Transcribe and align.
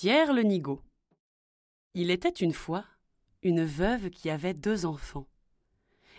Pierre 0.00 0.32
le 0.32 0.42
Nigaud. 0.42 0.80
Il 1.94 2.12
était 2.12 2.28
une 2.28 2.52
fois 2.52 2.84
une 3.42 3.64
veuve 3.64 4.10
qui 4.10 4.30
avait 4.30 4.54
deux 4.54 4.86
enfants. 4.86 5.26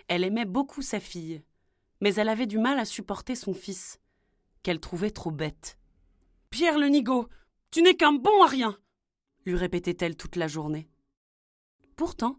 Elle 0.09 0.25
aimait 0.25 0.43
beaucoup 0.43 0.81
sa 0.81 0.99
fille, 0.99 1.41
mais 2.01 2.13
elle 2.15 2.27
avait 2.27 2.45
du 2.45 2.57
mal 2.57 2.77
à 2.77 2.83
supporter 2.83 3.35
son 3.35 3.53
fils, 3.53 4.01
qu'elle 4.63 4.81
trouvait 4.81 5.11
trop 5.11 5.31
bête. 5.31 5.79
Pierre 6.49 6.77
le 6.77 6.87
Nigaud, 6.87 7.29
tu 7.71 7.81
n'es 7.81 7.95
qu'un 7.95 8.11
bon 8.11 8.43
à 8.43 8.47
rien 8.47 8.77
lui 9.45 9.55
répétait-elle 9.55 10.17
toute 10.17 10.35
la 10.35 10.49
journée. 10.49 10.89
Pourtant, 11.95 12.37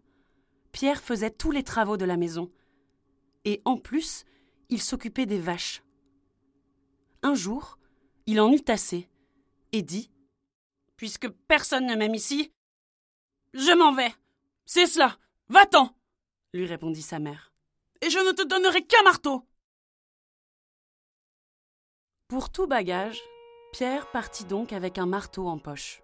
Pierre 0.71 1.01
faisait 1.01 1.31
tous 1.31 1.49
les 1.49 1.63
travaux 1.63 1.97
de 1.97 2.05
la 2.05 2.17
maison, 2.17 2.51
et 3.45 3.63
en 3.65 3.77
plus, 3.77 4.25
il 4.69 4.79
s'occupait 4.79 5.25
des 5.25 5.39
vaches. 5.39 5.81
Un 7.23 7.33
jour, 7.33 7.79
il 8.27 8.39
en 8.39 8.53
eut 8.53 8.65
assez, 8.67 9.09
et 9.71 9.81
dit 9.81 10.10
Puisque 11.01 11.29
personne 11.29 11.87
ne 11.87 11.95
m'aime 11.95 12.13
ici, 12.13 12.53
je 13.55 13.75
m'en 13.75 13.91
vais. 13.91 14.13
C'est 14.65 14.85
cela. 14.85 15.17
Va-t'en 15.49 15.95
lui 16.53 16.67
répondit 16.67 17.01
sa 17.01 17.17
mère. 17.17 17.51
Et 18.01 18.11
je 18.11 18.19
ne 18.19 18.31
te 18.33 18.43
donnerai 18.43 18.85
qu'un 18.85 19.01
marteau. 19.01 19.43
Pour 22.27 22.51
tout 22.51 22.67
bagage, 22.67 23.19
Pierre 23.73 24.11
partit 24.11 24.45
donc 24.45 24.73
avec 24.73 24.99
un 24.99 25.07
marteau 25.07 25.47
en 25.47 25.57
poche. 25.57 26.03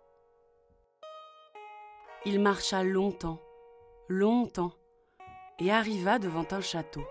Il 2.25 2.39
marcha 2.39 2.81
longtemps, 2.81 3.39
longtemps, 4.09 4.73
et 5.59 5.71
arriva 5.71 6.17
devant 6.17 6.47
un 6.49 6.61
château. 6.61 7.05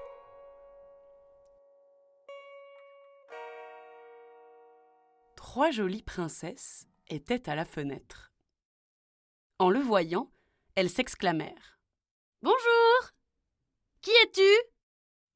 Trois 5.36 5.70
jolies 5.70 6.02
princesses 6.02 6.88
étaient 7.08 7.48
à 7.48 7.54
la 7.54 7.64
fenêtre. 7.64 8.32
En 9.58 9.70
le 9.70 9.80
voyant, 9.80 10.30
elles 10.74 10.90
s'exclamèrent. 10.90 11.78
Bonjour. 12.42 13.10
Qui 14.02 14.10
es-tu? 14.22 14.70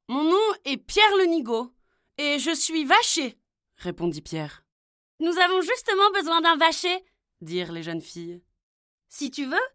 Mon 0.09 0.25
nom 0.25 0.55
est 0.65 0.77
Pierre 0.77 1.17
le 1.19 1.25
Nigaud, 1.25 1.73
et 2.19 2.39
je 2.39 2.55
suis 2.55 2.85
vacher, 2.85 3.39
répondit 3.77 4.23
Pierre. 4.23 4.65
Nous 5.21 5.39
avons 5.39 5.61
justement 5.61 6.11
besoin 6.13 6.41
d'un 6.41 6.57
vacher, 6.57 7.05
dirent 7.41 7.73
les 7.73 7.83
jeunes 7.83 8.03
filles. 8.03 8.43
Si 9.09 9.31
tu 9.31 9.47
veux, 9.47 9.67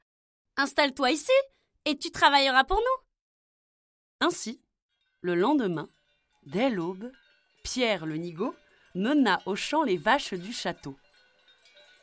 installe-toi 0.57 1.11
ici, 1.11 1.31
et 1.85 1.97
tu 1.97 2.11
travailleras 2.11 2.63
pour 2.66 2.78
nous. 2.78 4.28
Ainsi, 4.28 4.61
le 5.22 5.35
lendemain, 5.35 5.89
dès 6.44 6.69
l'aube, 6.69 7.11
Pierre 7.63 8.05
le 8.05 8.17
Nigaud 8.17 8.55
mena 8.94 9.41
au 9.45 9.55
champ 9.55 9.84
les 9.84 9.97
vaches 9.97 10.34
du 10.34 10.53
château. 10.53 10.95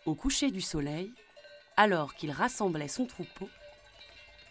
Au 0.04 0.14
coucher 0.14 0.50
du 0.50 0.60
soleil, 0.60 1.12
alors 1.76 2.14
qu'il 2.14 2.30
rassemblait 2.30 2.88
son 2.88 3.06
troupeau, 3.06 3.48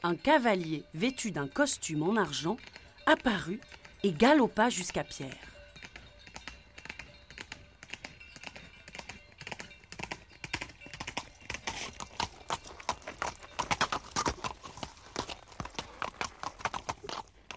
un 0.03 0.16
cavalier 0.16 0.84
vêtu 0.94 1.31
d'un 1.31 1.47
costume 1.47 2.03
en 2.03 2.16
argent 2.16 2.57
apparut 3.06 3.59
et 4.03 4.12
galopa 4.12 4.69
jusqu'à 4.69 5.03
Pierre. 5.03 5.35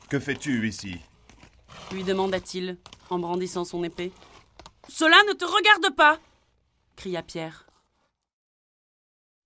Que 0.09 0.21
fais-tu 0.21 0.69
ici? 0.69 1.01
lui 1.93 2.03
demanda-t-il 2.03 2.77
en 3.09 3.19
brandissant 3.19 3.65
son 3.65 3.85
épée. 3.85 4.13
Cela 4.89 5.17
ne 5.29 5.33
te 5.33 5.45
regarde 5.45 5.95
pas 5.97 6.19
cria 6.97 7.23
Pierre. 7.23 7.64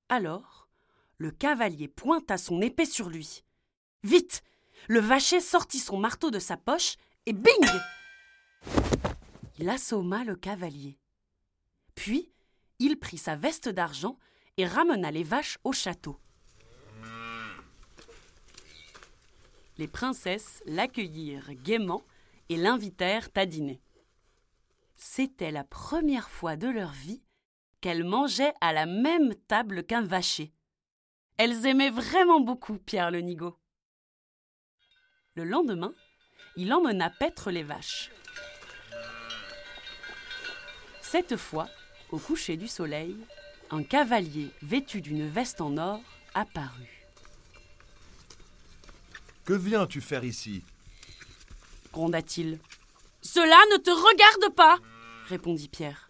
Alors, 0.09 0.69
le 1.19 1.31
cavalier 1.31 1.89
pointa 1.89 2.39
son 2.39 2.61
épée 2.63 2.87
sur 2.87 3.11
lui. 3.11 3.45
Vite 4.05 4.43
Le 4.87 5.01
vacher 5.01 5.41
sortit 5.41 5.81
son 5.81 5.99
marteau 5.99 6.31
de 6.31 6.39
sa 6.39 6.57
poche 6.57 6.97
et 7.27 7.33
bing 7.33 7.67
Il 9.59 9.69
assomma 9.69 10.25
le 10.25 10.35
cavalier. 10.35 10.99
Puis, 11.95 12.33
il 12.79 12.99
prit 12.99 13.19
sa 13.19 13.37
veste 13.37 13.69
d'argent 13.69 14.19
et 14.57 14.67
ramena 14.67 15.11
les 15.11 15.25
vaches 15.25 15.59
au 15.65 15.73
château. 15.73 16.19
Les 19.77 19.89
princesses 19.89 20.63
l'accueillirent 20.65 21.55
gaiement 21.55 22.03
et 22.49 22.57
l'invitèrent 22.57 23.29
à 23.35 23.47
dîner. 23.47 23.81
C'était 24.97 25.53
la 25.53 25.65
première 25.65 26.31
fois 26.31 26.57
de 26.57 26.69
leur 26.69 26.93
vie 26.93 27.23
qu'elles 27.81 28.05
mangeaient 28.05 28.55
à 28.61 28.73
la 28.73 28.87
même 28.87 29.35
table 29.47 29.85
qu'un 29.85 30.03
vacher. 30.03 30.53
Elles 31.37 31.67
aimaient 31.67 31.91
vraiment 31.91 32.41
beaucoup 32.41 32.79
Pierre 32.79 33.11
le 33.11 33.21
Nigaud. 33.21 33.57
Le 35.35 35.45
lendemain, 35.45 35.93
il 36.57 36.73
emmena 36.73 37.11
paître 37.11 37.51
les 37.51 37.63
vaches. 37.63 38.11
Cette 41.01 41.37
fois, 41.37 41.69
au 42.11 42.19
coucher 42.19 42.57
du 42.57 42.67
soleil, 42.69 43.17
un 43.71 43.83
cavalier 43.83 44.51
vêtu 44.63 45.01
d'une 45.01 45.29
veste 45.29 45.61
en 45.61 45.77
or 45.77 46.01
apparut. 46.35 47.07
Que 49.45 49.53
viens-tu 49.55 50.01
faire 50.01 50.25
ici? 50.25 50.63
gronda-t-il. 51.93 52.59
Cela 53.23 53.57
ne 53.73 53.77
te 53.79 53.91
regarde 53.91 54.55
pas 54.55 54.79
répondit 55.27 55.69
Pierre. 55.69 56.08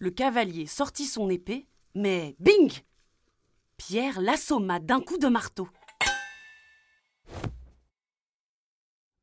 Le 0.00 0.10
cavalier 0.10 0.66
sortit 0.66 1.06
son 1.06 1.28
épée, 1.28 1.66
mais 1.94 2.36
bing 2.38 2.72
Pierre 3.76 4.20
l'assomma 4.20 4.78
d'un 4.78 5.00
coup 5.00 5.18
de 5.18 5.26
marteau. 5.26 5.68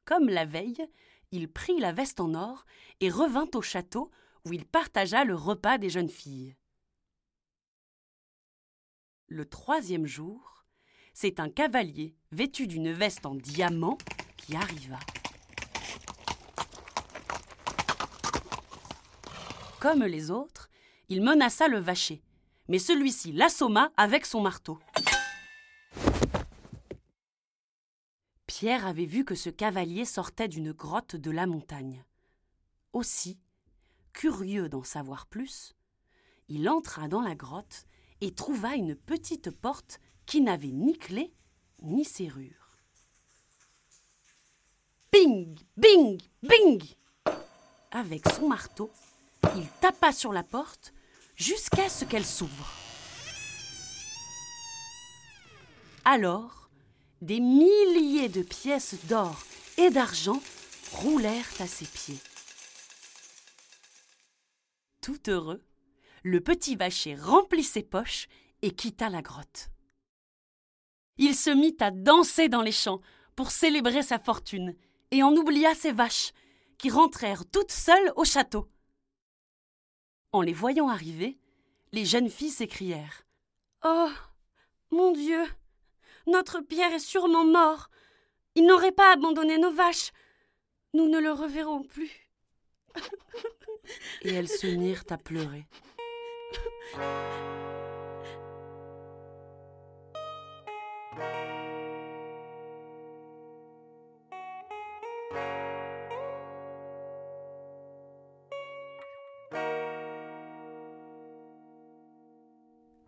Comme 0.04 0.28
la 0.28 0.46
veille, 0.46 0.86
il 1.32 1.50
prit 1.52 1.80
la 1.80 1.94
veste 1.94 2.20
en 2.20 2.34
or 2.34 2.66
et 3.00 3.10
revint 3.10 3.50
au 3.56 3.62
château 3.62 4.12
où 4.44 4.54
il 4.54 4.66
partagea 4.66 5.24
le 5.24 5.36
repas 5.36 5.78
des 5.78 5.90
jeunes 5.90 6.10
filles. 6.10 6.56
Le 9.28 9.46
troisième 9.46 10.06
jour, 10.06 10.66
c'est 11.14 11.40
un 11.40 11.50
cavalier 11.50 12.16
vêtu 12.32 12.68
d'une 12.68 12.92
veste 12.92 13.26
en 13.26 13.36
diamant 13.36 13.98
qui 14.38 14.56
arriva. 14.56 15.00
Comme 19.80 20.04
les 20.04 20.32
autres, 20.32 20.65
il 21.10 21.22
menaça 21.22 21.68
le 21.68 21.80
vacher, 21.80 22.22
mais 22.68 22.80
celui-ci 22.80 23.32
l'assomma 23.32 23.92
avec 23.98 24.26
son 24.26 24.42
marteau. 24.42 24.80
Pierre 28.48 28.88
avait 28.88 29.06
vu 29.06 29.26
que 29.26 29.36
ce 29.36 29.50
cavalier 29.50 30.06
sortait 30.06 30.48
d'une 30.48 30.72
grotte 30.72 31.16
de 31.16 31.30
la 31.30 31.46
montagne. 31.46 32.06
Aussi, 32.94 33.38
curieux 34.14 34.70
d'en 34.70 34.84
savoir 34.84 35.26
plus, 35.28 35.76
il 36.48 36.70
entra 36.70 37.08
dans 37.08 37.22
la 37.22 37.36
grotte 37.36 37.86
et 38.22 38.34
trouva 38.34 38.76
une 38.76 38.96
petite 38.96 39.52
porte 39.52 40.00
qui 40.26 40.42
n'avait 40.42 40.72
ni 40.72 40.98
clé 40.98 41.34
ni 41.82 42.06
serrure. 42.06 42.78
Bing, 45.12 45.60
bing, 45.78 46.22
bing 46.42 46.84
Avec 47.92 48.28
son 48.30 48.48
marteau, 48.48 48.90
il 49.56 49.68
tapa 49.82 50.12
sur 50.12 50.34
la 50.34 50.44
porte 50.44 50.94
jusqu'à 51.36 51.90
ce 51.90 52.06
qu'elle 52.06 52.26
s'ouvre. 52.26 52.72
Alors, 56.04 56.70
des 57.22 57.40
milliers 57.40 58.30
de 58.30 58.44
pièces 58.44 58.96
d'or 59.06 59.44
et 59.78 59.90
d'argent 59.90 60.42
roulèrent 60.92 61.54
à 61.60 61.68
ses 61.68 61.86
pieds. 61.86 62.20
Tout 65.02 65.30
heureux, 65.30 65.64
le 66.24 66.42
petit 66.42 66.76
vacher 66.76 67.16
remplit 67.16 67.64
ses 67.64 67.84
poches 67.84 68.28
et 68.62 68.72
quitta 68.72 69.10
la 69.10 69.22
grotte. 69.22 69.70
Il 71.18 71.36
se 71.36 71.50
mit 71.50 71.76
à 71.80 71.92
danser 71.92 72.50
dans 72.50 72.62
les 72.62 72.72
champs 72.72 73.02
pour 73.36 73.52
célébrer 73.52 74.02
sa 74.02 74.20
fortune 74.20 74.76
et 75.12 75.24
en 75.24 75.36
oublia 75.36 75.74
ses 75.76 75.92
vaches, 75.92 76.32
qui 76.78 76.90
rentrèrent 76.90 77.46
toutes 77.50 77.72
seules 77.72 78.12
au 78.16 78.26
château. 78.26 78.68
En 80.36 80.42
les 80.42 80.52
voyant 80.52 80.90
arriver, 80.90 81.38
les 81.94 82.04
jeunes 82.04 82.30
filles 82.30 82.50
s'écrièrent. 82.50 83.24
Oh 83.86 84.10
Mon 84.92 85.14
Dieu 85.14 85.42
Notre 86.28 86.60
Pierre 86.60 86.92
est 86.92 87.00
sûrement 87.00 87.46
mort. 87.46 87.90
Il 88.56 88.66
n'aurait 88.66 88.92
pas 88.92 89.14
abandonné 89.14 89.58
nos 89.58 89.72
vaches. 89.72 90.12
Nous 90.94 91.08
ne 91.08 91.20
le 91.20 91.32
reverrons 91.32 91.84
plus. 91.84 92.12
Et 94.24 94.34
elles 94.34 94.50
se 94.50 94.68
mirent 94.68 95.06
à 95.10 95.18
pleurer. 95.18 95.68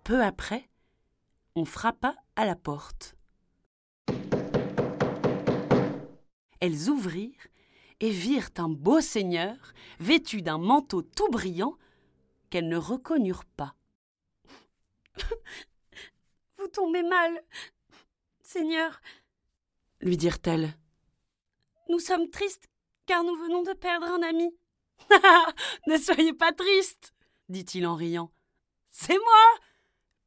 Peu 0.07 0.24
après, 0.24 0.69
on 1.57 1.65
frappa 1.65 2.15
à 2.38 2.45
la 2.45 2.56
porte. 2.56 3.18
Elles 6.62 6.88
ouvrirent 6.88 7.48
et 8.00 8.09
virent 8.09 8.51
un 8.56 8.69
beau 8.69 9.01
seigneur 9.01 9.57
vêtu 10.00 10.42
d'un 10.42 10.59
manteau 10.59 11.01
tout 11.01 11.27
brillant 11.27 11.75
qu'elles 12.50 12.69
ne 12.69 12.77
reconnurent 12.77 13.44
pas. 13.44 13.75
Vous 16.57 16.69
tombez 16.69 17.03
mal, 17.03 17.44
Seigneur, 18.42 19.01
lui 20.00 20.15
dirent-elles. 20.15 20.74
Nous 21.89 22.00
sommes 22.00 22.30
tristes 22.30 22.69
car 23.07 23.25
nous 23.25 23.36
venons 23.36 23.63
de 23.63 23.74
perdre 23.74 24.07
un 24.07 24.21
ami. 24.21 24.57
ne 25.88 25.98
soyez 25.98 26.31
pas 26.31 26.53
triste, 26.53 27.13
dit-il 27.50 27.86
en 27.86 27.95
riant. 27.95 28.31
C'est 28.89 29.18
moi, 29.18 29.66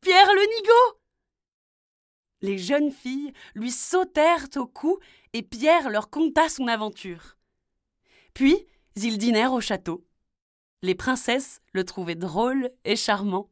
Pierre 0.01 0.33
le 0.33 0.57
Nigaud 0.57 1.01
Les 2.41 2.59
jeunes 2.59 2.91
filles 2.91 3.33
lui 3.55 3.71
sautèrent 3.71 4.49
au 4.57 4.67
cou 4.67 4.99
et 5.35 5.43
Pierre 5.43 5.91
leur 5.91 6.09
conta 6.09 6.49
son 6.49 6.69
aventure. 6.69 7.37
Puis 8.33 8.67
ils 8.97 9.19
dînèrent 9.19 9.53
au 9.53 9.61
château. 9.61 10.07
Les 10.83 10.95
princesses 10.95 11.61
le 11.73 11.85
trouvaient 11.85 12.15
drôle 12.15 12.71
et 12.85 12.97
charmant. 12.97 13.51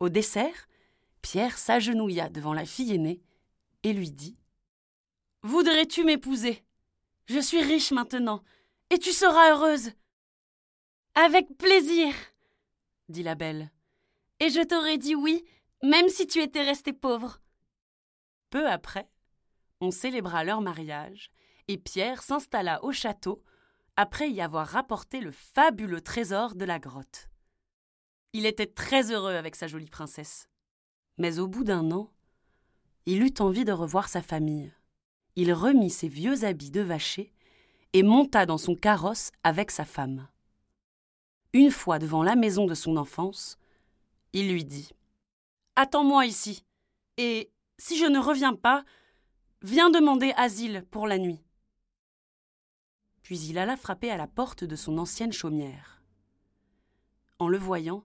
Au 0.00 0.08
dessert, 0.08 0.66
Pierre 1.22 1.56
s'agenouilla 1.56 2.28
devant 2.28 2.52
la 2.52 2.66
fille 2.66 2.94
aînée 2.94 3.22
et 3.84 3.92
lui 3.92 4.10
dit 4.10 4.36
Voudrais-tu 5.42 6.04
m'épouser? 6.04 6.64
Je 7.26 7.38
suis 7.38 7.62
riche 7.62 7.92
maintenant, 7.92 8.42
et 8.90 8.98
tu 8.98 9.12
seras 9.12 9.52
heureuse. 9.52 9.92
Avec 11.14 11.56
plaisir, 11.56 12.12
dit 13.08 13.22
la 13.22 13.34
belle. 13.34 13.70
Et 14.40 14.50
je 14.50 14.60
t'aurais 14.60 14.98
dit 14.98 15.14
oui 15.14 15.44
même 15.84 16.08
si 16.08 16.26
tu 16.26 16.42
étais 16.42 16.62
resté 16.62 16.92
pauvre. 16.92 17.40
Peu 18.50 18.68
après, 18.68 19.08
on 19.80 19.90
célébra 19.90 20.44
leur 20.44 20.60
mariage, 20.60 21.30
et 21.68 21.78
Pierre 21.78 22.22
s'installa 22.22 22.82
au 22.82 22.92
château 22.92 23.42
après 23.96 24.30
y 24.30 24.40
avoir 24.40 24.66
rapporté 24.66 25.20
le 25.20 25.30
fabuleux 25.30 26.00
trésor 26.00 26.54
de 26.54 26.64
la 26.64 26.78
grotte. 26.78 27.28
Il 28.32 28.46
était 28.46 28.66
très 28.66 29.12
heureux 29.12 29.34
avec 29.34 29.54
sa 29.54 29.68
jolie 29.68 29.88
princesse. 29.88 30.48
Mais 31.18 31.38
au 31.38 31.46
bout 31.46 31.62
d'un 31.62 31.92
an, 31.92 32.10
il 33.06 33.22
eut 33.22 33.34
envie 33.38 33.64
de 33.64 33.70
revoir 33.70 34.08
sa 34.08 34.22
famille. 34.22 34.72
Il 35.36 35.52
remit 35.52 35.90
ses 35.90 36.08
vieux 36.08 36.44
habits 36.44 36.72
de 36.72 36.80
vacher 36.80 37.32
et 37.92 38.02
monta 38.02 38.46
dans 38.46 38.58
son 38.58 38.74
carrosse 38.74 39.30
avec 39.44 39.70
sa 39.70 39.84
femme. 39.84 40.26
Une 41.52 41.70
fois 41.70 42.00
devant 42.00 42.24
la 42.24 42.34
maison 42.34 42.66
de 42.66 42.74
son 42.74 42.96
enfance, 42.96 43.56
il 44.32 44.50
lui 44.50 44.64
dit 44.64 44.90
Attends-moi 45.76 46.26
ici. 46.26 46.64
Et 47.16 47.52
si 47.78 47.96
je 47.98 48.06
ne 48.06 48.18
reviens 48.18 48.54
pas, 48.54 48.84
viens 49.62 49.90
demander 49.90 50.32
asile 50.36 50.84
pour 50.90 51.06
la 51.06 51.18
nuit. 51.18 51.44
Puis 53.22 53.38
il 53.40 53.58
alla 53.58 53.76
frapper 53.76 54.10
à 54.10 54.16
la 54.16 54.26
porte 54.26 54.64
de 54.64 54.76
son 54.76 54.98
ancienne 54.98 55.32
chaumière. 55.32 56.02
En 57.38 57.48
le 57.48 57.58
voyant, 57.58 58.04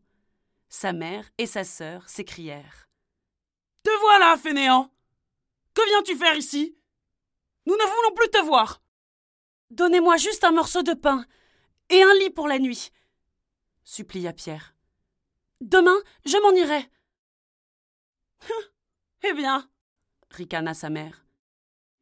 sa 0.70 0.94
mère 0.94 1.30
et 1.38 1.46
sa 1.46 1.64
sœur 1.64 2.08
s'écrièrent. 2.08 2.90
Te 3.84 3.92
voilà, 4.02 4.38
fainéant. 4.38 4.92
Que 5.74 5.86
viens-tu 5.90 6.16
faire 6.16 6.36
ici? 6.36 6.78
Nous 7.66 7.76
ne 7.76 7.96
voulons 7.96 8.16
plus 8.16 8.30
te 8.30 8.44
voir. 8.46 8.82
Donnez-moi 9.70 10.18
juste 10.18 10.44
un 10.44 10.52
morceau 10.52 10.82
de 10.82 10.94
pain 10.94 11.26
et 11.90 12.02
un 12.02 12.14
lit 12.16 12.30
pour 12.30 12.48
la 12.48 12.60
nuit, 12.60 12.90
supplia 13.84 14.34
Pierre. 14.34 14.76
Demain, 15.62 15.98
je 16.26 16.38
m'en 16.38 16.52
irai. 16.52 16.90
Eh 19.24 19.34
bien, 19.34 19.70
ricana 20.32 20.74
sa 20.74 20.90
mère, 20.90 21.26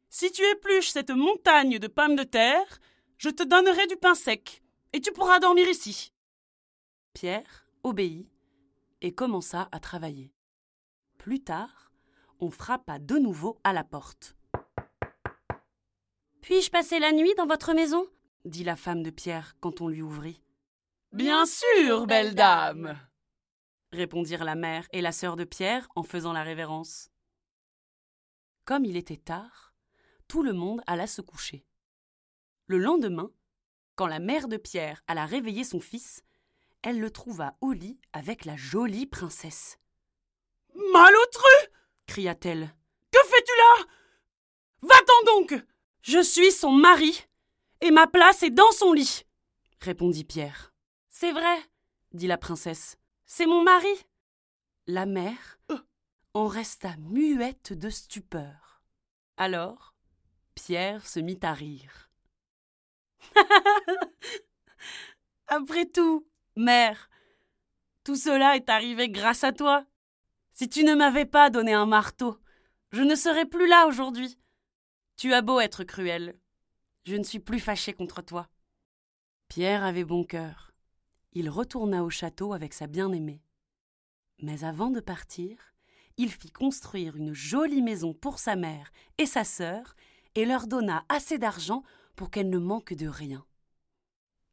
si 0.08 0.30
tu 0.30 0.42
épluches 0.42 0.90
cette 0.90 1.10
montagne 1.10 1.78
de 1.78 1.86
pommes 1.88 2.16
de 2.16 2.22
terre, 2.22 2.78
je 3.18 3.28
te 3.28 3.42
donnerai 3.42 3.86
du 3.88 3.96
pain 3.96 4.14
sec, 4.14 4.62
et 4.92 5.00
tu 5.00 5.12
pourras 5.12 5.40
dormir 5.40 5.68
ici. 5.68 6.12
Pierre 7.12 7.66
obéit 7.82 8.30
et 9.00 9.12
commença 9.14 9.68
à 9.72 9.80
travailler. 9.80 10.32
Plus 11.18 11.42
tard, 11.42 11.92
on 12.40 12.50
frappa 12.50 12.98
de 12.98 13.16
nouveau 13.16 13.58
à 13.64 13.72
la 13.72 13.84
porte. 13.84 14.36
Puis-je 16.40 16.70
passer 16.70 16.98
la 16.98 17.12
nuit 17.12 17.34
dans 17.36 17.46
votre 17.46 17.74
maison? 17.74 18.06
dit 18.44 18.64
la 18.64 18.76
femme 18.76 19.02
de 19.02 19.10
Pierre 19.10 19.56
quand 19.60 19.80
on 19.80 19.88
lui 19.88 20.02
ouvrit. 20.02 20.42
Bien 21.12 21.44
sûr, 21.46 22.06
belle 22.06 22.34
dame 22.34 22.98
répondirent 23.92 24.44
la 24.44 24.54
mère 24.54 24.86
et 24.92 25.00
la 25.00 25.12
sœur 25.12 25.36
de 25.36 25.44
Pierre 25.44 25.88
en 25.94 26.02
faisant 26.02 26.32
la 26.32 26.42
révérence. 26.42 27.10
Comme 28.64 28.84
il 28.84 28.96
était 28.96 29.16
tard, 29.16 29.74
tout 30.26 30.42
le 30.42 30.52
monde 30.52 30.82
alla 30.86 31.06
se 31.06 31.22
coucher. 31.22 31.64
Le 32.66 32.78
lendemain, 32.78 33.30
quand 33.94 34.06
la 34.06 34.18
mère 34.18 34.46
de 34.46 34.58
Pierre 34.58 35.02
alla 35.06 35.24
réveiller 35.24 35.64
son 35.64 35.80
fils, 35.80 36.22
elle 36.82 37.00
le 37.00 37.10
trouva 37.10 37.56
au 37.60 37.72
lit 37.72 37.98
avec 38.12 38.44
la 38.44 38.56
jolie 38.56 39.06
princesse. 39.06 39.78
Malotru 40.92 41.72
cria-t-elle. 42.06 42.74
Que 43.10 43.18
fais-tu 43.26 43.52
là 43.56 43.86
Va-t'en 44.82 45.32
donc 45.32 45.54
Je 46.02 46.22
suis 46.22 46.52
son 46.52 46.72
mari, 46.72 47.24
et 47.80 47.90
ma 47.90 48.06
place 48.06 48.42
est 48.42 48.50
dans 48.50 48.70
son 48.72 48.92
lit, 48.92 49.24
répondit 49.80 50.24
Pierre. 50.24 50.72
C'est 51.08 51.32
vrai, 51.32 51.58
dit 52.12 52.26
la 52.26 52.38
princesse. 52.38 52.96
C'est 53.30 53.44
mon 53.44 53.62
mari. 53.62 53.94
La 54.86 55.04
mère 55.04 55.60
en 56.32 56.46
resta 56.46 56.96
muette 56.96 57.74
de 57.74 57.90
stupeur. 57.90 58.82
Alors, 59.36 59.94
Pierre 60.54 61.06
se 61.06 61.20
mit 61.20 61.38
à 61.42 61.52
rire. 61.52 62.10
Après 65.46 65.84
tout, 65.84 66.26
mère, 66.56 67.10
tout 68.02 68.16
cela 68.16 68.56
est 68.56 68.70
arrivé 68.70 69.10
grâce 69.10 69.44
à 69.44 69.52
toi. 69.52 69.84
Si 70.50 70.66
tu 70.66 70.82
ne 70.82 70.94
m'avais 70.94 71.26
pas 71.26 71.50
donné 71.50 71.74
un 71.74 71.86
marteau, 71.86 72.40
je 72.92 73.02
ne 73.02 73.14
serais 73.14 73.46
plus 73.46 73.68
là 73.68 73.86
aujourd'hui. 73.86 74.38
Tu 75.18 75.34
as 75.34 75.42
beau 75.42 75.60
être 75.60 75.84
cruel, 75.84 76.38
je 77.04 77.16
ne 77.16 77.24
suis 77.24 77.40
plus 77.40 77.60
fâché 77.60 77.92
contre 77.92 78.22
toi. 78.22 78.48
Pierre 79.48 79.84
avait 79.84 80.04
bon 80.04 80.24
cœur 80.24 80.67
il 81.38 81.50
retourna 81.50 82.02
au 82.02 82.10
château 82.10 82.52
avec 82.52 82.74
sa 82.74 82.88
bien-aimée. 82.88 83.44
Mais 84.42 84.64
avant 84.64 84.90
de 84.90 84.98
partir, 84.98 85.72
il 86.16 86.32
fit 86.32 86.50
construire 86.50 87.14
une 87.14 87.32
jolie 87.32 87.80
maison 87.80 88.12
pour 88.12 88.40
sa 88.40 88.56
mère 88.56 88.90
et 89.18 89.26
sa 89.26 89.44
sœur 89.44 89.94
et 90.34 90.44
leur 90.44 90.66
donna 90.66 91.04
assez 91.08 91.38
d'argent 91.38 91.84
pour 92.16 92.32
qu'elles 92.32 92.50
ne 92.50 92.58
manquent 92.58 92.94
de 92.94 93.06
rien. 93.06 93.46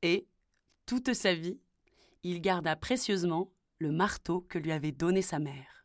Et, 0.04 0.28
toute 0.86 1.16
sa 1.16 1.34
vie, 1.34 1.60
il 2.22 2.40
garda 2.40 2.76
précieusement 2.76 3.52
le 3.80 3.92
marteau 3.92 4.42
que 4.42 4.60
lui 4.60 4.72
avait 4.72 4.92
donné 4.92 5.24
sa 5.24 5.40
mère. 5.40 5.85